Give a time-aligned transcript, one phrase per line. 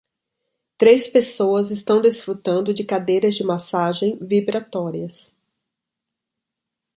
[0.79, 5.31] Três pessoas estão desfrutando de cadeiras de massagem vibratórias.